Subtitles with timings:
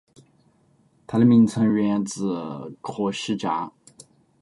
[1.05, 3.71] 它的名称源自科西嘉。